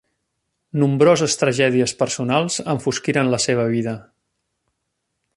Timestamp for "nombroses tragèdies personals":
0.83-2.57